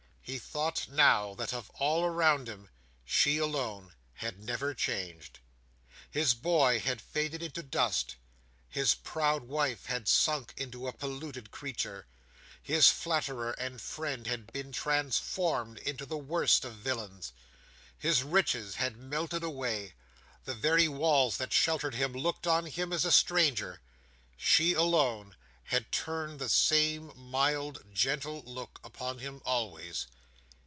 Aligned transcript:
He 0.23 0.37
thought, 0.39 0.87
now, 0.87 1.33
that 1.35 1.51
of 1.51 1.69
all 1.71 2.05
around 2.05 2.47
him, 2.47 2.69
she 3.03 3.37
alone 3.37 3.95
had 4.13 4.39
never 4.41 4.73
changed. 4.73 5.39
His 6.09 6.33
boy 6.33 6.79
had 6.79 7.01
faded 7.01 7.43
into 7.43 7.61
dust, 7.61 8.15
his 8.69 8.93
proud 8.95 9.43
wife 9.43 9.87
had 9.87 10.07
sunk 10.07 10.53
into 10.55 10.87
a 10.87 10.93
polluted 10.93 11.51
creature, 11.51 12.07
his 12.63 12.87
flatterer 12.87 13.51
and 13.57 13.81
friend 13.81 14.25
had 14.25 14.53
been 14.53 14.71
transformed 14.71 15.77
into 15.79 16.05
the 16.05 16.17
worst 16.17 16.63
of 16.63 16.75
villains, 16.75 17.33
his 17.97 18.23
riches 18.23 18.75
had 18.75 18.95
melted 18.95 19.43
away, 19.43 19.95
the 20.45 20.55
very 20.55 20.87
walls 20.87 21.35
that 21.37 21.51
sheltered 21.51 21.95
him 21.95 22.13
looked 22.13 22.47
on 22.47 22.67
him 22.67 22.93
as 22.93 23.03
a 23.03 23.11
stranger; 23.11 23.81
she 24.37 24.71
alone 24.71 25.35
had 25.65 25.91
turned 25.91 26.39
the 26.39 26.47
same 26.49 27.11
mild 27.17 27.83
gentle 27.93 28.41
look 28.45 28.79
upon 28.81 29.19
him 29.19 29.41
always. 29.43 30.07